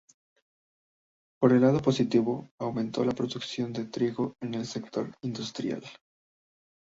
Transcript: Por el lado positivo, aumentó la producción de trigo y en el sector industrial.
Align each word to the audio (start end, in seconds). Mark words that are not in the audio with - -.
Por 1.39 1.53
el 1.53 1.61
lado 1.61 1.79
positivo, 1.79 2.49
aumentó 2.57 3.05
la 3.05 3.11
producción 3.13 3.71
de 3.71 3.85
trigo 3.85 4.33
y 4.41 4.47
en 4.47 4.55
el 4.55 4.65
sector 4.65 5.13
industrial. 5.21 5.83